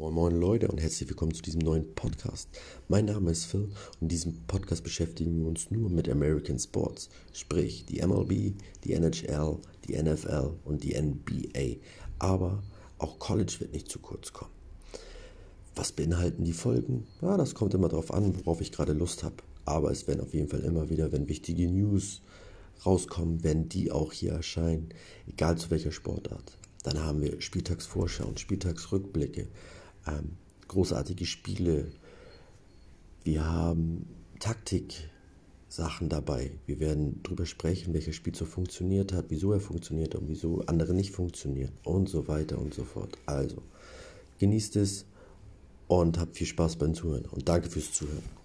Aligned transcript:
Moin 0.00 0.14
Moin 0.14 0.40
Leute 0.40 0.68
und 0.68 0.80
herzlich 0.80 1.10
willkommen 1.10 1.34
zu 1.34 1.42
diesem 1.42 1.60
neuen 1.60 1.94
Podcast. 1.94 2.48
Mein 2.88 3.04
Name 3.04 3.32
ist 3.32 3.44
Phil 3.44 3.64
und 3.64 4.00
in 4.00 4.08
diesem 4.08 4.46
Podcast 4.46 4.82
beschäftigen 4.82 5.38
wir 5.38 5.46
uns 5.46 5.70
nur 5.70 5.90
mit 5.90 6.08
American 6.08 6.58
Sports, 6.58 7.10
sprich 7.34 7.84
die 7.84 8.00
MLB, 8.00 8.54
die 8.82 8.94
NHL, 8.94 9.58
die 9.86 10.02
NFL 10.02 10.52
und 10.64 10.84
die 10.84 10.98
NBA. 10.98 11.82
Aber 12.18 12.62
auch 12.96 13.18
College 13.18 13.56
wird 13.58 13.74
nicht 13.74 13.90
zu 13.90 13.98
kurz 13.98 14.32
kommen. 14.32 14.50
Was 15.74 15.92
beinhalten 15.92 16.44
die 16.44 16.54
Folgen? 16.54 17.06
Ja, 17.20 17.36
das 17.36 17.54
kommt 17.54 17.74
immer 17.74 17.90
darauf 17.90 18.10
an, 18.10 18.34
worauf 18.38 18.62
ich 18.62 18.72
gerade 18.72 18.94
Lust 18.94 19.22
habe. 19.22 19.36
Aber 19.66 19.90
es 19.90 20.08
werden 20.08 20.22
auf 20.22 20.32
jeden 20.32 20.48
Fall 20.48 20.60
immer 20.60 20.88
wieder, 20.88 21.12
wenn 21.12 21.28
wichtige 21.28 21.68
News 21.68 22.22
rauskommen, 22.86 23.44
werden 23.44 23.68
die 23.68 23.92
auch 23.92 24.14
hier 24.14 24.32
erscheinen, 24.32 24.94
egal 25.28 25.58
zu 25.58 25.70
welcher 25.70 25.92
Sportart. 25.92 26.56
Dann 26.84 26.98
haben 27.00 27.20
wir 27.20 27.38
Spieltagsvorschau 27.42 28.24
und 28.24 28.40
Spieltagsrückblicke 28.40 29.48
ähm, 30.06 30.36
großartige 30.68 31.26
Spiele. 31.26 31.92
Wir 33.24 33.44
haben 33.44 34.06
Taktik-Sachen 34.38 36.08
dabei. 36.08 36.52
Wir 36.66 36.80
werden 36.80 37.20
darüber 37.22 37.46
sprechen, 37.46 37.92
welcher 37.92 38.12
Spielzug 38.12 38.48
funktioniert 38.48 39.12
hat, 39.12 39.26
wieso 39.28 39.52
er 39.52 39.60
funktioniert 39.60 40.14
und 40.14 40.28
wieso 40.28 40.60
andere 40.66 40.94
nicht 40.94 41.12
funktionieren 41.12 41.72
und 41.84 42.08
so 42.08 42.28
weiter 42.28 42.58
und 42.58 42.72
so 42.72 42.84
fort. 42.84 43.18
Also, 43.26 43.62
genießt 44.38 44.76
es 44.76 45.04
und 45.88 46.18
habt 46.18 46.36
viel 46.36 46.46
Spaß 46.46 46.76
beim 46.76 46.94
Zuhören 46.94 47.26
und 47.26 47.48
danke 47.48 47.68
fürs 47.68 47.92
Zuhören. 47.92 48.39